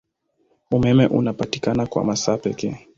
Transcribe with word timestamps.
Umeme 0.71 1.07
unapatikana 1.07 1.85
kwa 1.87 2.03
masaa 2.03 2.37
pekee. 2.37 2.87